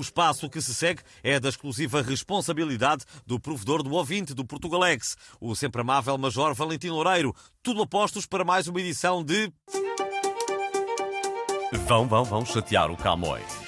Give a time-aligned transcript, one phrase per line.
[0.00, 5.54] espaço que se segue é da exclusiva responsabilidade do provedor do ouvinte do Portugalex, o
[5.54, 7.34] sempre amável Major Valentim Loureiro.
[7.62, 9.52] Tudo apostos para mais uma edição de.
[11.86, 13.63] Vão, vão, vão chatear o Camões.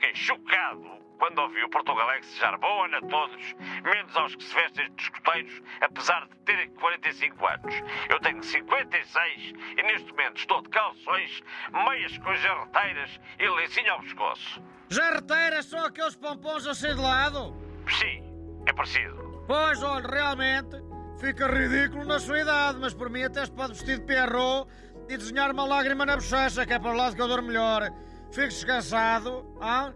[0.00, 0.82] Fiquei chocado
[1.18, 3.54] quando ouvi o Portugalex desejar boa ano a todos,
[3.84, 7.74] menos aos que se vestem de escuteiros, apesar de terem 45 anos.
[8.08, 11.42] Eu tenho 56 e neste momento estou de calções,
[11.86, 14.62] meias com jarreteiras e lencinho ao pescoço.
[14.88, 17.54] Jarreteiras são aqueles pompons assim de lado?
[17.86, 18.24] Sim,
[18.66, 19.44] é parecido.
[19.46, 20.76] Pois, olha, realmente
[21.20, 24.66] fica ridículo na sua idade, mas por mim até se pode vestir de Pierrot
[25.10, 27.82] e desenhar uma lágrima na bochecha, que é para o lado que eu dou melhor.
[28.30, 29.92] Fique descansado, ah?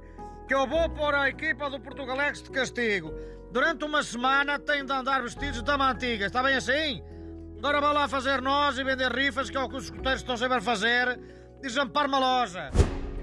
[0.47, 3.13] que eu vou pôr a equipa do Portugalex de castigo.
[3.51, 7.03] Durante uma semana têm de andar vestidos de antiga, está bem assim?
[7.59, 10.37] Agora vá lá fazer nós e vender rifas, que é o que os escuteiros estão
[10.37, 11.19] sempre a fazer,
[11.59, 12.71] e desampar uma loja.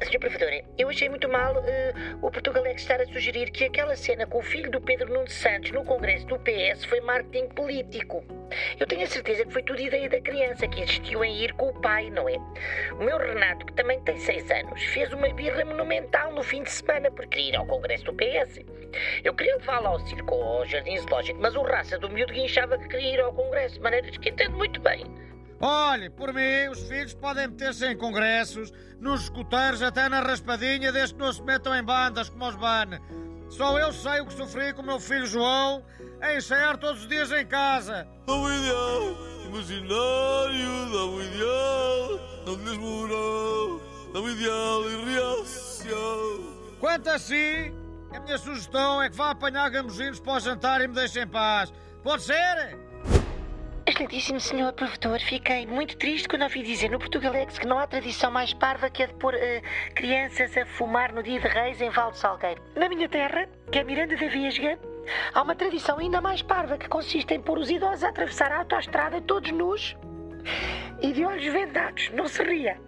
[0.03, 0.19] Sr.
[0.19, 0.49] Professor,
[0.79, 4.41] eu achei muito mal uh, o Portugalex estar a sugerir que aquela cena com o
[4.41, 8.25] filho do Pedro Nuno Santos no congresso do PS foi marketing político.
[8.79, 11.69] Eu tenho a certeza que foi tudo ideia da criança que insistiu em ir com
[11.69, 12.35] o pai, não é?
[12.93, 16.71] O meu Renato, que também tem seis anos, fez uma birra monumental no fim de
[16.71, 18.59] semana por querer ir ao congresso do PS.
[19.23, 22.77] Eu queria levá-lo ao circo ou ao jardim zoológico, mas o raça do miúdo guinchava
[22.77, 25.05] que queria ir ao congresso, de maneiras que entendo muito bem.
[25.61, 31.13] Olhe, por mim, os filhos podem meter-se em congressos, nos escuteiros, até na raspadinha, desde
[31.13, 32.99] que não se metam em bandas como os BAN.
[33.47, 35.85] Só eu sei o que sofri com o meu filho João
[36.19, 38.07] a ensaiar todos os dias em casa.
[38.25, 39.01] Dá o ideal,
[39.45, 46.77] imaginário, dá o ideal, não mesmo não, dá o ideal e reação.
[46.79, 47.71] Quanto a si,
[48.15, 51.27] a minha sugestão é que vá apanhar gamozinhos para o jantar e me deixe em
[51.27, 51.71] paz.
[52.01, 52.90] Pode ser?
[54.01, 58.31] Excelentíssimo senhor provedor, fiquei muito triste quando ouvi dizer no Portugalex que não há tradição
[58.31, 59.61] mais parva que a de pôr eh,
[59.93, 62.59] crianças a fumar no dia de reis em Val do Salgueiro.
[62.75, 64.79] Na minha terra, que é Miranda da Vesga,
[65.31, 68.57] há uma tradição ainda mais parva que consiste em pôr os idosos a atravessar a
[68.57, 69.95] autoestrada todos nus
[70.99, 72.09] e de olhos vendados.
[72.09, 72.81] Não se ria.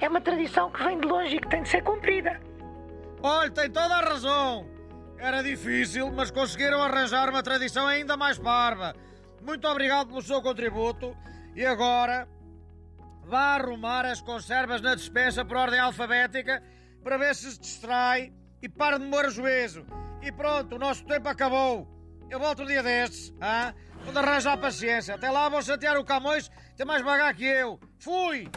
[0.00, 2.40] É uma tradição que vem de longe e que tem de ser cumprida.
[3.22, 4.66] Olha, tem toda a razão.
[5.18, 8.94] Era difícil, mas conseguiram arranjar uma tradição ainda mais parva.
[9.44, 11.16] Muito obrigado pelo seu contributo.
[11.54, 12.26] E agora,
[13.24, 16.62] vá arrumar as conservas na despensa por ordem alfabética
[17.02, 18.32] para ver se se distrai
[18.62, 19.86] e para de moer o juízo.
[20.22, 21.86] E pronto, o nosso tempo acabou.
[22.30, 23.74] Eu volto um dia destes, ah?
[24.04, 25.14] Quando arranjar a paciência.
[25.14, 27.78] Até lá vou chatear o Camões, tem mais vagar que eu.
[27.98, 28.50] Fui!